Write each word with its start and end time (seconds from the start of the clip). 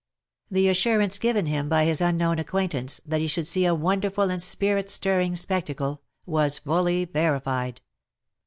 The 0.49 0.67
assurance 0.67 1.19
given 1.19 1.45
him 1.45 1.69
by 1.69 1.85
his 1.85 2.01
unknown 2.01 2.39
acquaintance, 2.39 2.99
that 3.05 3.21
he 3.21 3.27
should 3.27 3.45
see 3.45 3.65
a 3.67 3.75
wonderful 3.75 4.31
and 4.31 4.41
spirit 4.41 4.89
stirring 4.89 5.35
spectacle, 5.35 6.01
was 6.25 6.57
fully 6.57 7.05
verified. 7.05 7.81